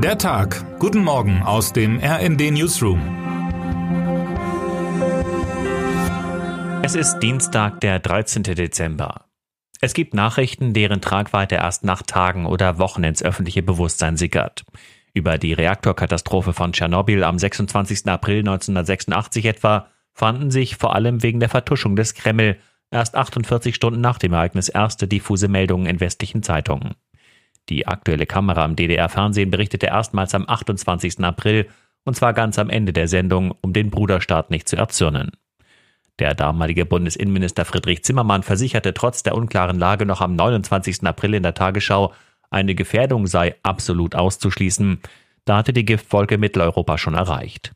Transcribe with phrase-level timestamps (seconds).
[0.00, 0.78] Der Tag.
[0.78, 3.00] Guten Morgen aus dem RND Newsroom.
[6.84, 8.44] Es ist Dienstag, der 13.
[8.44, 9.24] Dezember.
[9.80, 14.64] Es gibt Nachrichten, deren Tragweite erst nach Tagen oder Wochen ins öffentliche Bewusstsein sickert.
[15.14, 18.06] Über die Reaktorkatastrophe von Tschernobyl am 26.
[18.06, 22.56] April 1986 etwa fanden sich vor allem wegen der Vertuschung des Kreml
[22.92, 26.94] erst 48 Stunden nach dem Ereignis erste diffuse Meldungen in westlichen Zeitungen.
[27.68, 31.22] Die aktuelle Kamera im DDR-Fernsehen berichtete erstmals am 28.
[31.24, 31.68] April,
[32.04, 35.32] und zwar ganz am Ende der Sendung, um den Bruderstaat nicht zu erzürnen.
[36.18, 41.04] Der damalige Bundesinnenminister Friedrich Zimmermann versicherte trotz der unklaren Lage noch am 29.
[41.04, 42.12] April in der Tagesschau,
[42.50, 45.00] eine Gefährdung sei absolut auszuschließen.
[45.44, 47.72] Da hatte die Giftwolke Mitteleuropa schon erreicht.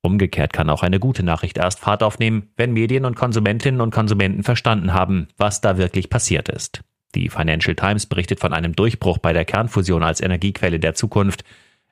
[0.00, 4.42] Umgekehrt kann auch eine gute Nachricht erst Fahrt aufnehmen, wenn Medien und Konsumentinnen und Konsumenten
[4.42, 6.82] verstanden haben, was da wirklich passiert ist.
[7.18, 11.42] Die Financial Times berichtet von einem Durchbruch bei der Kernfusion als Energiequelle der Zukunft.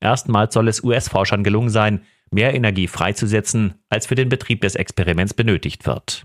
[0.00, 5.32] Erstmals soll es US-Forschern gelungen sein, mehr Energie freizusetzen, als für den Betrieb des Experiments
[5.32, 6.24] benötigt wird.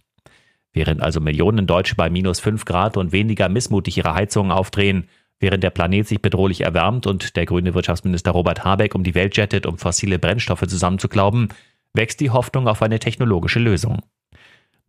[0.73, 5.07] Während also Millionen Deutsche bei minus 5 Grad und weniger missmutig ihre Heizungen aufdrehen,
[5.39, 9.37] während der Planet sich bedrohlich erwärmt und der grüne Wirtschaftsminister Robert Habeck um die Welt
[9.37, 11.49] jettet, um fossile Brennstoffe zusammenzuklauben,
[11.93, 14.01] wächst die Hoffnung auf eine technologische Lösung.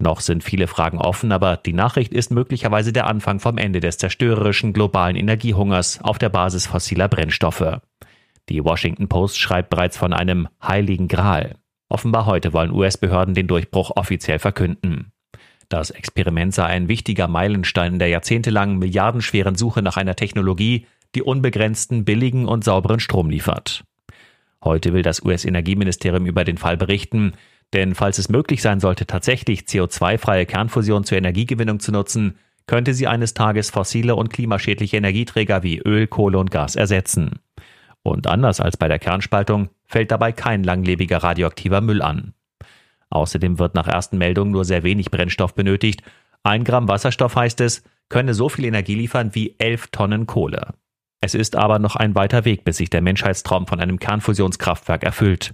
[0.00, 3.98] Noch sind viele Fragen offen, aber die Nachricht ist möglicherweise der Anfang vom Ende des
[3.98, 7.80] zerstörerischen globalen Energiehungers auf der Basis fossiler Brennstoffe.
[8.48, 11.56] Die Washington Post schreibt bereits von einem heiligen Gral.
[11.88, 15.12] Offenbar heute wollen US-Behörden den Durchbruch offiziell verkünden.
[15.68, 21.22] Das Experiment sei ein wichtiger Meilenstein in der jahrzehntelangen milliardenschweren Suche nach einer Technologie, die
[21.22, 23.84] unbegrenzten, billigen und sauberen Strom liefert.
[24.62, 27.32] Heute will das US-Energieministerium über den Fall berichten,
[27.72, 33.06] denn falls es möglich sein sollte, tatsächlich CO2-freie Kernfusion zur Energiegewinnung zu nutzen, könnte sie
[33.06, 37.40] eines Tages fossile und klimaschädliche Energieträger wie Öl, Kohle und Gas ersetzen.
[38.02, 42.34] Und anders als bei der Kernspaltung fällt dabei kein langlebiger radioaktiver Müll an.
[43.10, 46.02] Außerdem wird nach ersten Meldungen nur sehr wenig Brennstoff benötigt.
[46.42, 50.74] Ein Gramm Wasserstoff heißt es, könne so viel Energie liefern wie elf Tonnen Kohle.
[51.20, 55.52] Es ist aber noch ein weiter Weg, bis sich der Menschheitstraum von einem Kernfusionskraftwerk erfüllt.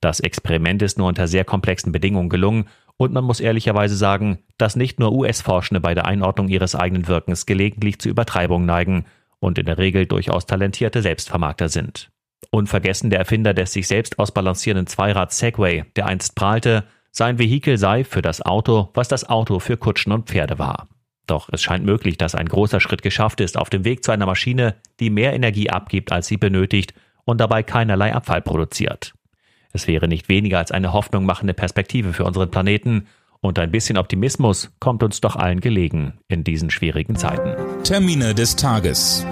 [0.00, 2.66] Das Experiment ist nur unter sehr komplexen Bedingungen gelungen
[2.96, 7.46] und man muss ehrlicherweise sagen, dass nicht nur US-Forschende bei der Einordnung ihres eigenen Wirkens
[7.46, 9.04] gelegentlich zu Übertreibungen neigen
[9.38, 12.10] und in der Regel durchaus talentierte Selbstvermarkter sind.
[12.50, 18.04] Unvergessen der Erfinder des sich selbst ausbalancierenden Zweirad Segway, der einst prahlte, sein Vehikel sei
[18.04, 20.88] für das Auto, was das Auto für Kutschen und Pferde war.
[21.26, 24.26] Doch es scheint möglich, dass ein großer Schritt geschafft ist auf dem Weg zu einer
[24.26, 26.94] Maschine, die mehr Energie abgibt, als sie benötigt
[27.24, 29.14] und dabei keinerlei Abfall produziert.
[29.72, 33.06] Es wäre nicht weniger als eine Hoffnung machende Perspektive für unseren Planeten
[33.40, 37.54] und ein bisschen Optimismus kommt uns doch allen gelegen in diesen schwierigen Zeiten.
[37.84, 39.24] Termine des Tages.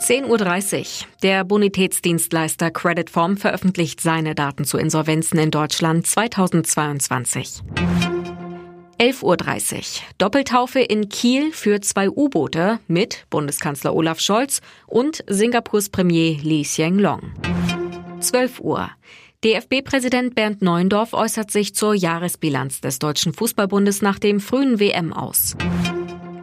[0.00, 1.06] 10.30 Uhr.
[1.22, 7.62] Der Bonitätsdienstleister Creditform veröffentlicht seine Daten zu Insolvenzen in Deutschland 2022.
[8.98, 9.82] 11.30 Uhr.
[10.18, 16.98] Doppeltaufe in Kiel für zwei U-Boote mit Bundeskanzler Olaf Scholz und Singapurs Premier Lee Hsien
[16.98, 17.32] Long.
[18.28, 18.90] 12 Uhr.
[19.44, 25.56] DFB-Präsident Bernd Neuendorf äußert sich zur Jahresbilanz des Deutschen Fußballbundes nach dem frühen WM aus.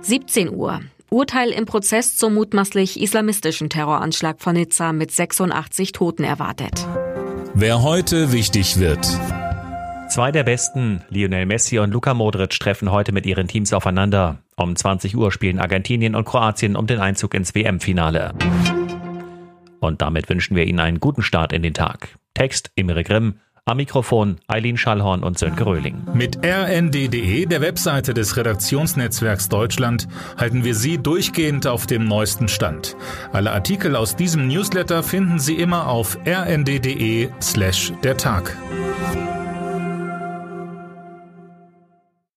[0.02, 0.82] 17 Uhr.
[1.10, 6.88] Urteil im Prozess zum mutmaßlich islamistischen Terroranschlag von Nizza mit 86 Toten erwartet.
[7.54, 9.06] Wer heute wichtig wird.
[10.10, 14.40] Zwei der besten, Lionel Messi und Luka Modric, treffen heute mit ihren Teams aufeinander.
[14.56, 18.34] Um 20 Uhr spielen Argentinien und Kroatien um den Einzug ins WM-Finale.
[19.82, 22.16] Und damit wünschen wir Ihnen einen guten Start in den Tag.
[22.36, 26.04] Text Imre Grimm, am Mikrofon Eileen Schallhorn und Sönke Röhling.
[26.14, 32.96] Mit rnd.de, der Webseite des Redaktionsnetzwerks Deutschland, halten wir Sie durchgehend auf dem neuesten Stand.
[33.34, 38.56] Alle Artikel aus diesem Newsletter finden Sie immer auf rnd.de slash der Tag.